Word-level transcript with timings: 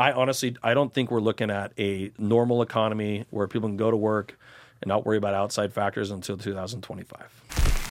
I 0.00 0.12
honestly, 0.12 0.56
I 0.62 0.72
don't 0.72 0.94
think 0.94 1.10
we're 1.10 1.20
looking 1.20 1.50
at 1.50 1.72
a 1.78 2.10
normal 2.16 2.62
economy 2.62 3.26
where 3.28 3.46
people 3.46 3.68
can 3.68 3.76
go 3.76 3.90
to 3.90 3.96
work 3.98 4.38
and 4.80 4.88
not 4.88 5.04
worry 5.04 5.18
about 5.18 5.34
outside 5.34 5.74
factors 5.74 6.10
until 6.10 6.38
2025. 6.38 7.59